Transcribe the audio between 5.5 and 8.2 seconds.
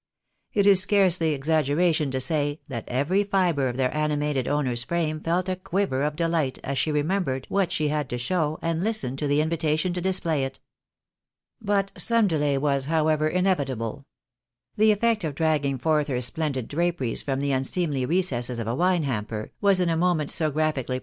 quiver of deUght as she remembered what she had to